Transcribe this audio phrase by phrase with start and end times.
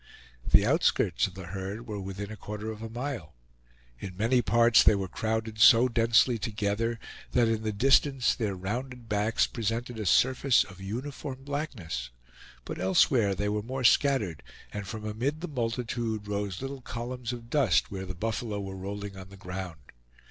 [0.49, 3.35] The outskirts of the herd were within a quarter of a mile.
[3.99, 6.99] In many parts they were crowded so densely together
[7.33, 12.09] that in the distance their rounded backs presented a surface of uniform blackness;
[12.65, 14.41] but elsewhere they were more scattered,
[14.73, 19.15] and from amid the multitude rose little columns of dust where the buffalo were rolling
[19.15, 19.77] on the ground.